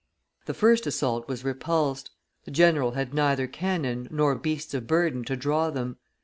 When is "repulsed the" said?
1.45-2.49